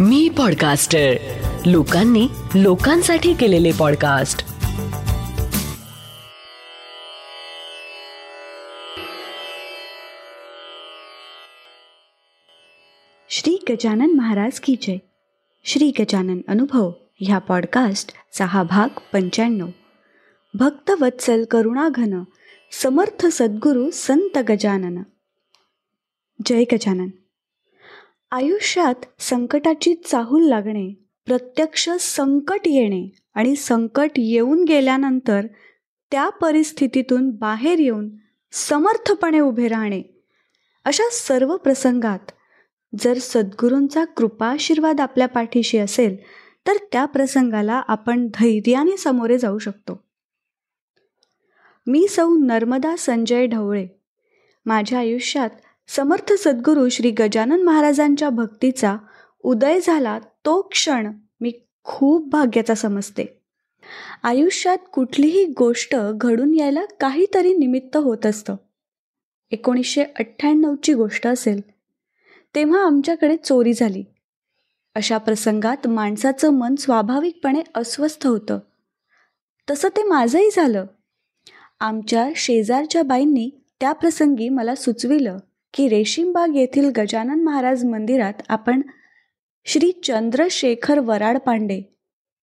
[0.00, 1.12] मी podcaster
[1.66, 4.38] लोकांनी लोकांसाठी केलेले पॉडकास्ट
[13.28, 14.96] श्री गजानन महाराज की जय.
[15.64, 19.66] श्री गजानन अनुभव ह्या पॉडकास्टचा हा भाग पंच्याण्णव.
[20.54, 22.22] भक्तवत्सल करुणाघन
[22.82, 25.02] समर्थ सद्गुरू संत गजानन.
[26.46, 27.08] जय गजानन.
[28.34, 30.94] आयुष्यात संकटाची चाहूल लागणे
[31.26, 35.46] प्रत्यक्ष संकट येणे आणि संकट येऊन गेल्यानंतर
[36.12, 38.10] त्या परिस्थितीतून बाहेर येऊन
[38.52, 40.02] समर्थपणे उभे राहणे.
[40.84, 42.32] अशा सर्व प्रसंगात
[43.00, 46.16] जर सद्गुरूंचा कृपाशीर्वाद आपल्या पाठीशी असेल
[46.66, 50.04] तर त्या प्रसंगाला आपण धैर्याने सामोरे जाऊ शकतो.
[51.86, 53.86] मी सौ नर्मदा संजय ढवळे.
[54.66, 55.50] माझ्या आयुष्यात
[55.88, 58.96] समर्थ सद्गुरू श्री गजानन महाराजांच्या भक्तीचा
[59.42, 61.52] उदय झाला तो क्षण मी
[61.84, 63.40] खूप भाग्याचा समजते.
[64.22, 68.56] आयुष्यात कुठलीही गोष्ट घडून यायला काहीतरी निमित्त होत असतं.
[69.50, 71.60] एकोणीसशे अठ्ठ्याण्णवची गोष्ट असेल
[72.54, 74.04] तेव्हा आमच्याकडे चोरी झाली.
[74.94, 78.58] अशा प्रसंगात माणसाचं मन स्वाभाविकपणे अस्वस्थ होतं.
[79.70, 80.86] तसं ते माझंही झालं.
[81.80, 83.50] आमच्या शेजारच्या बाईंनी
[83.80, 85.38] त्या प्रसंगी मला सुचविलं
[85.74, 88.82] की रेशीमबाग येथील गजानन महाराज मंदिरात आपण
[89.64, 91.82] श्री चंद्रशेखर वराड पांडे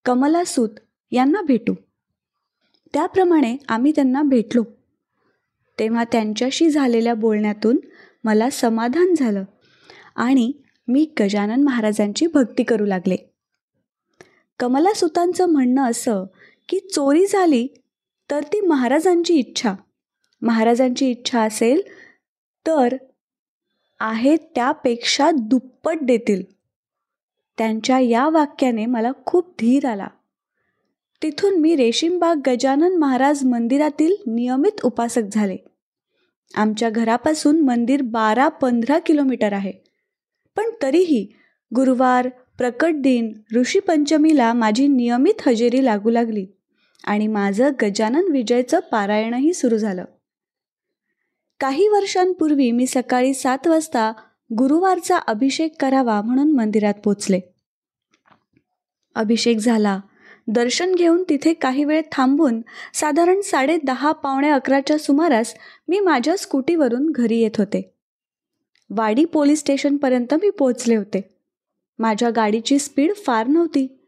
[0.04, 0.68] कमलासूत
[1.12, 1.74] यांना भेटू.
[2.94, 4.62] त्याप्रमाणे आम्ही त्यांना भेटलो.
[5.78, 7.76] तेव्हा त्यांच्याशी झालेल्या बोलण्यातून
[8.24, 9.44] मला समाधान झालं
[10.16, 10.52] आणि
[10.88, 13.16] मी गजानन महाराजांची भक्ती करू लागले.
[14.58, 16.24] कमलासुतांचं म्हणणं असं
[16.68, 17.66] की चोरी झाली
[18.30, 19.74] तर ती महाराजांची इच्छा.
[20.42, 21.82] महाराजांची इच्छा असेल
[22.66, 22.96] तर
[24.04, 26.42] आहे त्यापेक्षा दुप्पट देतील.
[27.58, 30.08] त्यांच्या या वाक्याने मला खूप धीर आला.
[31.22, 35.56] तिथून मी रेशीमबाग गजानन महाराज मंदिरातील नियमित उपासक झाले.
[36.54, 39.72] आमच्या घरापासून मंदिर बारा पंधरा किलोमीटर आहे.
[40.56, 41.32] पण तरीही
[41.76, 46.46] गुरुवार प्रकट दिन ऋषीपंचमीला माझी नियमित हजेरी लागू लागली
[47.04, 50.04] आणि माझं गजानन विजयचं पारायणही सुरू झालं.
[51.62, 54.12] काही वर्षांपूर्वी मी सकाळी सात वाजता
[54.58, 57.40] गुरुवारचा अभिषेक करावा म्हणून मंदिरात पोचले.
[59.14, 60.00] अभिषेक झाला.
[60.48, 62.60] दर्शन घेऊन तिथे काही वेळ थांबून
[62.94, 65.54] साधारण साडे दहा पावणे अकराच्या सुमारास
[65.88, 67.94] मी माझ्या स्कूटीवरून घरी येत होते.
[68.90, 71.34] वाडी पोलीस स्टेशनपर्यंत मी पोचले होते.
[71.98, 74.00] माझ्या गाडीची स्पीड फार नव्हती.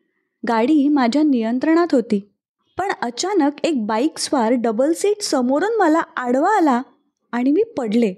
[0.49, 2.31] गाडी माझ्या नियंत्रणात होती.
[2.79, 6.83] पण अचानक एक बाईक स्वार डबल सीट समोरून मला आडवा आला.
[7.35, 8.15] आणि मी पडले.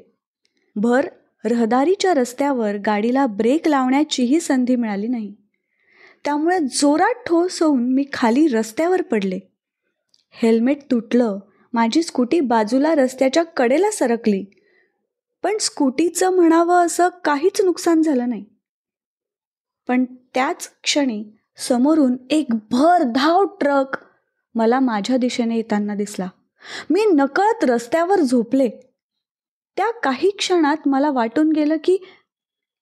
[0.77, 1.09] भर
[1.45, 5.35] रहदारीच्या रस्त्यावर गाडीला ब्रेक लावण्याचीही संधी मिळाली नाही.
[6.25, 9.39] त्यामुळे जोरात ठोस होऊन मी खाली रस्त्यावर पडले.
[10.31, 11.39] हेल्मेट तुटलं
[11.73, 14.45] माझी स्कूटी बाजूला रस्त्याच्या कडेला सरकली.
[15.43, 18.45] पण स्कूटीचं म्हणावं असं काहीच नुकसान झालं नाही.
[19.89, 21.25] पण त्याच क्षणी
[21.69, 23.97] समोरून एक भरधाव ट्रक
[24.55, 26.29] मला माझ्या दिशेने येताना दिसला.
[26.91, 28.71] मी नकळत रस्त्यावर झोपले.
[29.77, 31.99] त्या काही क्षणात मला वाटून गेलं की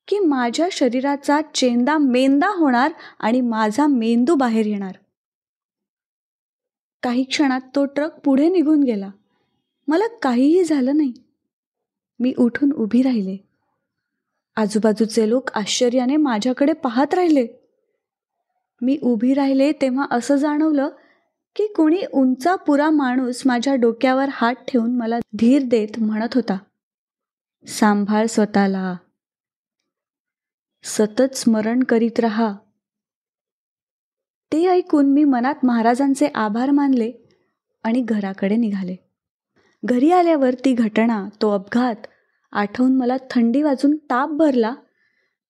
[0.08, 4.96] की माझ्या शरीराचा चेंदा मेंदा होणार आणि माझा मेंदू बाहेर येणार.
[7.02, 9.10] काही क्षणात तो ट्रक पुढे निघून गेला.
[9.88, 11.12] मला काहीही झालं नाही.
[12.18, 13.36] मी उठून उभी राहिले.
[14.56, 17.46] आजूबाजूचे लोक आश्चर्याने माझ्याकडे पाहत राहिले.
[18.80, 20.88] मी उभी राहिले तेव्हा असं जाणवलं
[21.56, 26.58] की कोणी उंचा पुरा माणूस माझ्या डोक्यावर हात ठेवून मला धीर देत म्हणत होता.
[27.68, 28.96] सांभाळ स्वतःला.
[30.82, 32.54] सतत स्मरण करीत रहा.
[34.52, 37.12] ते ऐकून मी मनात महाराजांचे आभार मानले
[37.82, 38.96] आणि घराकडे निघाले.
[39.84, 42.06] घरी आल्यावर ती घटना तो अपघात
[42.52, 44.74] आठवून मला थंडी वाजून ताप भरला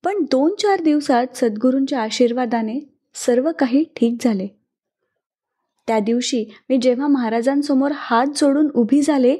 [0.04, 2.80] पण दोन चार दिवसात सद्गुरूंच्या आशीर्वादाने
[3.14, 4.48] सर्व काही ठीक झाले.
[5.86, 9.36] त्या दिवशी मी जेव्हा महाराजांसमोर हात जोडून उभी झाले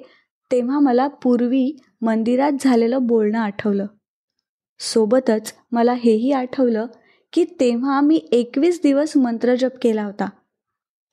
[0.51, 3.87] तेव्हा मला पूर्वी मंदिरात झालेलं बोलणं आठवलं.
[4.79, 6.87] सोबतच मला हेही आठवलं
[7.33, 10.29] की तेव्हा मी एकवीस दिवस मंत्रजप केला होता.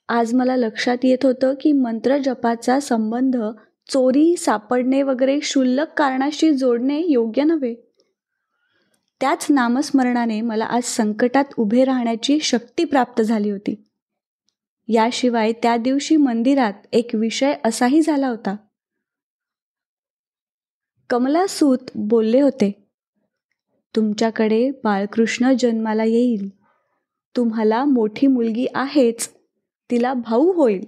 [0.09, 3.37] आज मला लक्षात येत होतं की मंत्रजपाचा संबंध
[3.89, 7.75] चोरी सापडणे वगैरे क्षुल्लक कारणाशी जोडणे योग्य नव्हे.
[9.21, 13.87] त्याच नामस्मरणाने मला आज संकटात उभे राहण्याची शक्ती प्राप्त झाली होती.
[14.87, 18.55] याशिवाय त्या दिवशी मंदिरात एक विषय असाही झाला होता.
[21.11, 22.87] कमलासूत बोलले होते
[23.95, 26.49] तुमच्याकडे बाळकृष्ण जन्माला येईल.
[27.35, 29.29] तुम्हाला मोठी मुलगी आहेच
[29.91, 30.83] तिला भाऊ होईल.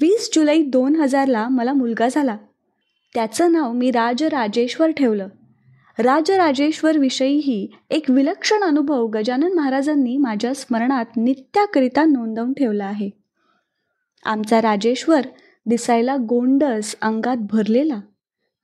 [0.00, 2.36] वीस जुलै दोन हजारला मला मुलगा झाला.
[3.14, 5.28] त्याचं नाव मी राजराजेश्वर ठेवलं.
[5.98, 13.10] राजराजेश्वरविषयीही एक विलक्षण अनुभव गजानन महाराजांनी माझ्या स्मरणात नित्याकरिता नोंदवून ठेवला आहे.
[14.24, 15.20] आमचा राजेश्वर
[15.66, 18.00] दिसायला गोंडस अंगात भरलेला.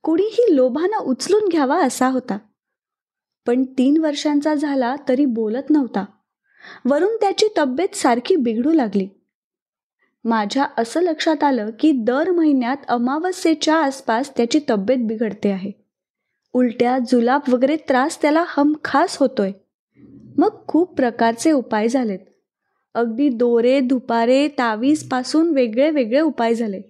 [0.04, 2.38] कुणीही लोभानं उचलून घ्यावा असा होता.
[3.46, 6.04] पण तीन वर्षांचा झाला तरी बोलत नव्हता.
[6.84, 9.08] वरून त्याची तब्येत सारखी बिघडू लागली.
[10.24, 15.70] माझ्या असं लक्षात आलं की दर महिन्यात अमावस्येच्या आसपास त्याची तब्येत बिघडते आहे.
[16.52, 19.52] उलट्या जुलाब वगैरे त्रास त्याला हमखास होतोय.
[20.38, 22.18] मग खूप प्रकारचे उपाय झालेत.
[22.94, 26.80] अगदी दोरे दुपारे तावीजपासून वेगळे वेगळे उपाय झाले.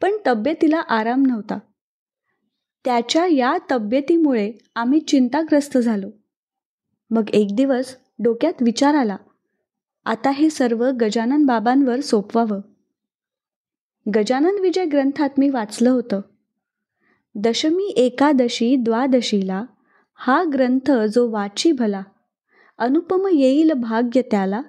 [0.00, 1.58] पण तब्येतीला आराम नव्हता.
[2.84, 6.10] त्याच्या या तब्येतीमुळे आम्ही चिंताग्रस्त झालो.
[7.10, 9.16] मग एक दिवस डोक्यात विचार आला
[10.04, 12.60] आता हे सर्व गजानन बाबांवर सोपवावं.
[14.14, 16.20] गजानन विजय ग्रंथात मी वाचलं होतं.
[17.34, 19.64] दशमी एकादशी द्वादशीला
[20.14, 22.02] हा ग्रंथ जो वाची भला
[22.78, 24.62] अनुपम येईल भाग्य त्याला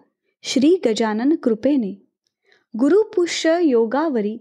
[0.43, 2.07] श्री गजानन कृपेने.
[2.79, 4.37] गुरुपुष्य योगावरी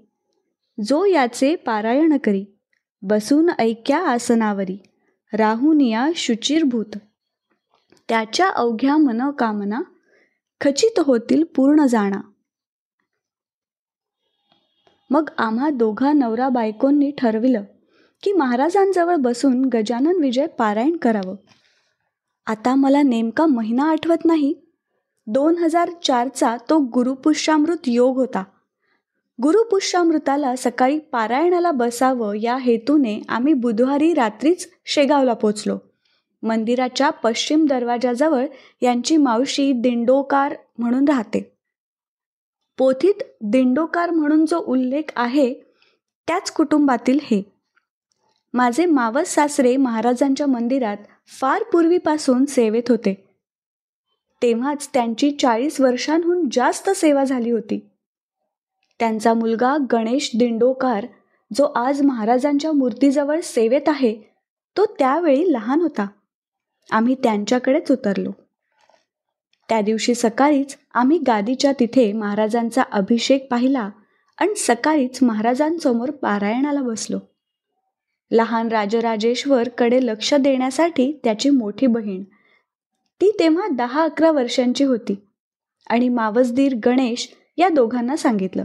[0.85, 2.45] जो याचे पारायण करी.
[3.03, 4.83] बसून ऐक्या आसनावरी.
[5.33, 6.99] राहुनिया शुचिरभूत.
[8.09, 9.83] त्याच्या अवघ्या मनोकामना
[10.61, 12.21] खचित होतील पूर्ण जाणा.
[15.11, 17.63] मग आम्हा दोघा नवरा बायकोंनी ठरविलं
[18.23, 21.37] की महाराजांजवळ बसून गजानन विजय पारायण करावं.
[22.47, 24.55] आता मला नेमका महिना आठवत नाही.
[25.27, 28.45] दोन हजार चारचा तो गुरुपुष्यामृत योग होता.
[29.43, 35.79] गुरुपुष्यामृताला सकाळी पारायणाला बसावं या हेतूने आम्ही बुधवारी रात्रीच शेगावला पोचलो.
[36.43, 38.47] मंदिराच्या पश्चिम दरवाजाजवळ
[38.83, 41.57] यांची मावशी दिंडोकार म्हणून राहते.
[42.79, 45.55] पोथीत दिंडोकार म्हणून जो उल्लेख आहे
[46.27, 47.43] त्याच कुटुंबातील हे.
[48.55, 50.97] माझे मावस सासरे महाराजांच्या मंदिरात
[51.41, 53.29] फार पूर्वीपासून सेवेत होते.
[54.43, 57.89] तेव्हाच त्यांची चाळीस वर्षांहून जास्त सेवा झाली होती.
[59.03, 61.07] त्यांचा मुलगा गणेश दिंडोकार
[61.55, 64.17] जो आज महाराजांच्या मूर्तीजवळ सेवेत आहे
[64.77, 66.07] तो त्यावेळी लहान होता.
[66.91, 68.31] आम्ही त्यांच्याकडेच उतरलो.
[69.69, 73.91] त्या दिवशी सकाळीच आम्ही गादीच्या तिथे महाराजांचा अभिषेक पाहिला
[74.39, 77.19] आणि सकाळीच महाराजांसमोर पारायणाला बसलो.
[78.31, 82.23] लहान राजराजेश्वर कडे लक्ष देण्यासाठी त्याची मोठी बहीण.
[83.21, 85.15] ती तेव्हा दहा अकरा वर्षांची होती
[85.87, 88.65] आणि मावसदीर गणेश या दोघांना सांगितलं.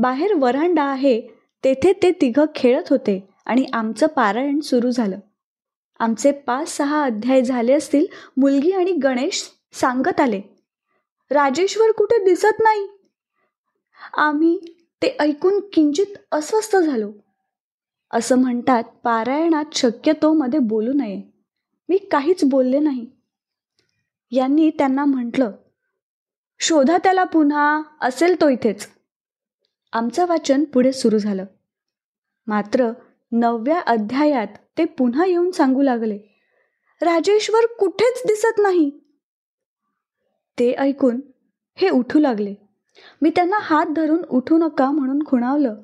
[0.00, 1.20] बाहेर वरांडा आहे
[1.64, 5.18] तेथे ते तिघं खेळत होते आणि आमचं पारायण सुरू झालं.
[5.98, 8.06] आमचे पाच सहा अध्याय झाले असतील
[8.36, 10.40] मुलगी आणि गणेश सांगत आले
[11.30, 12.88] राजेश्वर कुठे दिसत नाही?
[14.16, 14.58] आम्ही
[15.02, 17.12] ते ऐकून किंचित अस्वस्थ झालो.
[18.10, 21.22] असं म्हणतात पारायणात शक्यतो मध्ये बोलू नये.
[21.88, 23.06] मी काहीच बोलले नाही.
[24.30, 25.52] यांनी त्यांना म्हटलं
[26.58, 28.88] शोधा त्याला पुन्हा असेल तो इथेच.
[29.92, 31.44] आमचं वाचन पुढे सुरू झालं.
[32.46, 32.90] मात्र
[33.32, 34.46] नवव्या अध्यायात
[34.78, 36.18] ते पुन्हा येऊन सांगू लागले
[37.02, 38.90] राजेश्वर कुठेच दिसत नाही.
[40.58, 41.20] ते ऐकून
[41.76, 42.54] हे उठू लागले.
[43.22, 45.76] मी त्यांना हात धरून उठू नका म्हणून खुणावलं.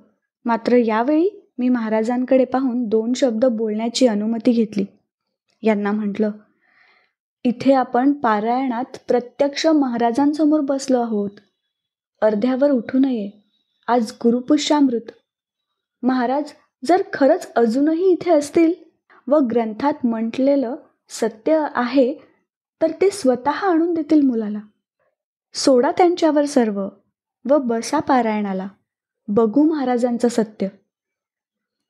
[0.45, 4.85] मात्र यावेळी मी महाराजांकडे पाहून दोन शब्द बोलण्याची अनुमती घेतली.
[5.63, 6.31] यांना म्हटलं
[7.45, 11.31] इथे आपण पारायणात प्रत्यक्ष महाराजांसमोर बसलो आहोत.
[12.21, 13.42] अर्ध्यावर उठू नये.
[13.87, 15.11] आज गुरुपुष्यामृत.
[16.03, 16.53] महाराज
[16.85, 18.75] जर खरंच अजूनही इथे असतील
[19.27, 20.77] व ग्रंथात म्हटलेलं
[21.09, 22.15] सत्य आहे
[22.83, 24.59] तर ते स्वतः आणून देतील मुलाला.
[25.55, 26.89] सोडा त्यांच्यावर सर्व
[27.49, 28.69] व बसा पारायणाला.
[29.29, 30.69] बघू महाराजांचं सत्य.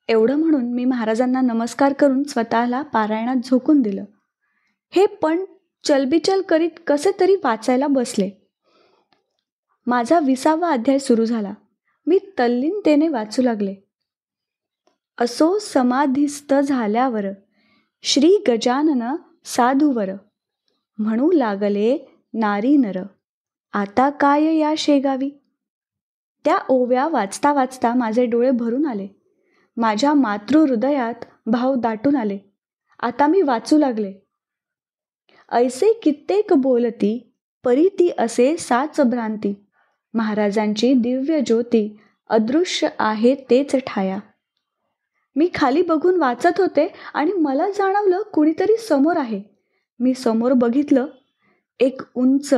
[0.09, 4.05] एवढं म्हणून मी महाराजांना नमस्कार करून स्वतःला पारायणात झोकून दिलं.
[4.91, 5.45] हे पण
[5.85, 8.51] चलबिचल करीत कसे तरी वाचायला बसले.
[9.87, 11.55] माझा विसावा अध्याय सुरू झाला.
[12.07, 13.75] मी तल्लीनतेने वाचू लागले.
[15.21, 17.25] असो समाधिस्थ झाल्यावर
[18.03, 20.11] श्री गजानन साधूवर
[20.99, 21.99] म्हणू लागले
[22.35, 23.03] नारी नर
[23.73, 25.31] आता काय या शेगावी?
[26.45, 29.09] त्या ओव्या वाचता वाचता माझे डोळे भरून आले.
[29.77, 32.39] माझ्या मातृहृदयात भाव दाटून आले.
[33.01, 34.15] आता मी वाचू लागले.
[35.53, 39.67] ऐसे कित्येक बोलती परी ती असे साच भ्रांती.
[40.15, 44.19] महाराजांची दिव्य ज्योती अदृश्य आहे तेच ठाया.
[45.37, 49.43] मी खाली बघून वाचत होते आणि मला जाणवलं कुणीतरी समोर आहे.
[50.01, 51.07] मी समोर बघितलं.
[51.81, 52.55] एक उंच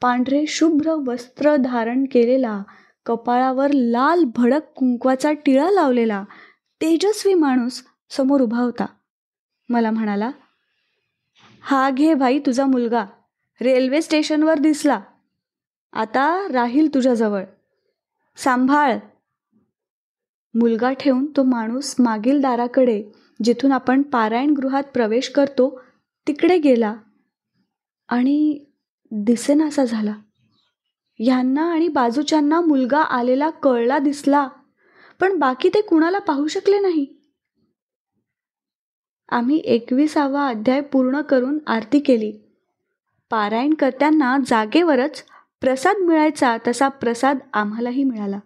[0.00, 2.62] पांढरे शुभ्र वस्त्र धारण केलेला
[3.06, 6.24] कपाळावर लाल भडक कुंकवाचा टिळा लावलेला
[6.80, 8.86] तेजस्वी माणूस समोर उभा होता.
[9.68, 10.30] मला म्हणाला
[11.60, 13.04] हा घे भाई तुझा मुलगा.
[13.60, 15.00] रेल्वे स्टेशनवर दिसला.
[15.96, 17.44] आता राहील तुझ्याजवळ.
[18.36, 18.98] सांभाळ.
[20.54, 23.02] मुलगा ठेवून तो माणूस मागील दाराकडे
[23.44, 25.80] जिथून आपण पारायण गृहात प्रवेश करतो
[26.26, 26.94] तिकडे गेला
[28.08, 28.64] आणि
[29.10, 30.14] दिसेनासा झाला.
[31.18, 34.48] ह्यांना आणि बाजूच्यांना मुलगा आलेला कळला दिसला
[35.20, 37.06] पण बाकी ते कुणाला पाहू शकले नाही?
[39.28, 42.32] आम्ही एकविसावा अध्याय पूर्ण करून आरती केली.
[43.30, 45.24] पारायण करत्यांना जागेवरच
[45.60, 48.38] प्रसाद मिळायचा तसा प्रसाद आम्हालाही मिळाला.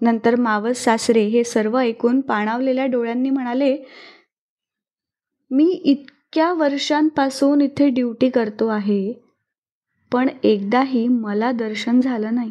[0.00, 3.76] नंतर मावस सासरे हे सर्व ऐकून पाणावलेल्या डोळ्यांनी म्हणाले
[5.50, 9.12] मी इतक्या वर्षांपासून इथे ड्युटी करतो आहे
[10.12, 12.50] पण एकदाही मला दर्शन झालं नाही.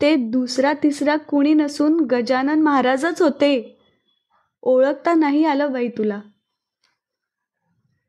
[0.00, 3.78] ते दुसरा तिसरा कुणी नसून गजानन महाराजच होते.
[4.62, 6.20] ओळखता नाही आलं बाई तुला.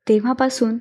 [0.08, 0.78] तेव्हापासून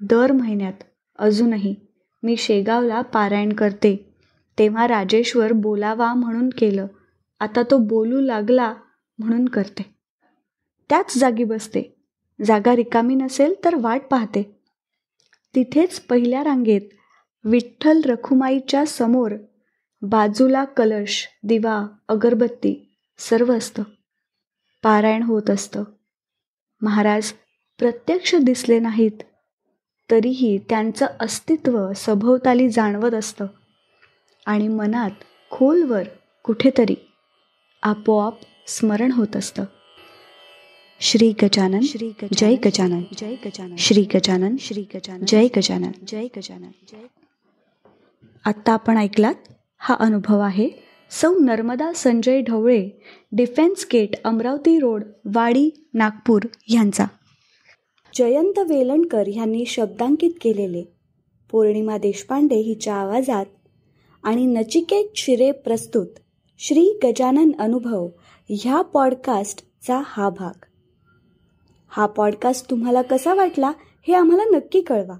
[0.00, 0.84] दर महिन्यात
[1.18, 1.74] अजूनही
[2.22, 4.14] मी शेगावला पारायण करते.
[4.58, 6.86] तेव्हा राजेश्वर बोलावा म्हणून केलं.
[7.40, 8.74] आता तो बोलू लागला
[9.18, 9.94] म्हणून करते.
[10.88, 11.96] त्याच जागी बसते.
[12.44, 14.58] जागा रिकामी नसेल तर वाट पाहते.
[15.54, 16.80] तिथेच पहिल्या रांगेत
[17.44, 19.34] विठ्ठल रखुमाईच्या समोर
[20.02, 22.88] बाजूला कलश दिवा अगरबत्ती
[23.18, 23.82] सर्व असतं.
[24.82, 25.84] पारायण होत असतं.
[26.82, 27.32] महाराज
[27.78, 29.22] प्रत्यक्ष दिसले नाहीत.
[30.10, 33.46] तरीही त्यांचं अस्तित्व सभोवताली जाणवत असतं.
[34.46, 35.10] आणि मनात
[35.50, 36.02] खोलवर
[36.44, 36.94] कुठेतरी
[37.82, 38.34] आपोआप
[38.66, 39.64] स्मरण होत असतं.
[41.00, 45.90] श्री गजानन श्री जय गजानन जय गजानन श्री गजानन श्री गजानन जय गजानन.
[46.06, 47.06] जय गजानन जय
[48.44, 49.34] आत्ता आपण ऐकलात
[49.78, 50.68] हा अनुभव आहे
[51.10, 52.88] सौ Narmada Sanjay Dhawale
[53.32, 55.04] defence gate Amravati road
[55.34, 57.04] Wadi Nagpur यांचा.
[58.14, 60.84] जयंत वेलणकर यांनी शब्दांकित केलेले.
[61.50, 63.46] पौर्णिमा देशपांडे हिच्या आवाजात
[64.22, 66.06] आणि नचिकेत शिरे प्रस्तुत
[66.58, 68.08] श्री गजानन अनुभव
[68.48, 70.64] ह्या पॉडकास्टचा हा भाग.
[71.88, 73.72] हा पॉडकास्ट तुम्हाला कसा वाटला
[74.08, 75.18] हे आम्हाला नक्की कळवा.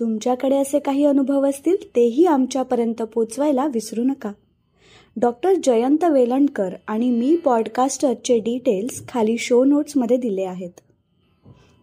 [0.00, 4.32] तुमच्याकडे असे काही अनुभव असतील तेही आमच्यापर्यंत पोचवायला विसरू नका.
[5.16, 10.70] डॉक्टर जयंत वेलणकर आणि मी पॉडकास्टरचे डिटेल्स खाली शो नोट्समध्ये दिले आहेत.